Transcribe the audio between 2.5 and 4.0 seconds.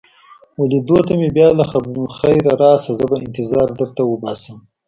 راشه، زه به انتظار در